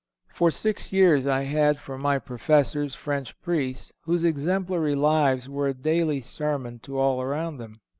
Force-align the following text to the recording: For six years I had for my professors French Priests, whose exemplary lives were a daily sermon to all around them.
For 0.33 0.49
six 0.49 0.91
years 0.91 1.27
I 1.27 1.43
had 1.43 1.77
for 1.77 1.95
my 1.95 2.17
professors 2.17 2.95
French 2.95 3.39
Priests, 3.39 3.93
whose 4.01 4.23
exemplary 4.23 4.95
lives 4.95 5.47
were 5.47 5.67
a 5.67 5.75
daily 5.75 6.21
sermon 6.21 6.79
to 6.85 6.97
all 6.97 7.21
around 7.21 7.57
them. 7.57 7.81